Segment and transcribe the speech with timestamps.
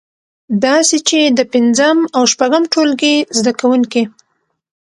[0.65, 4.03] داسې چې د پنځم او شپږم ټولګي زده کوونکی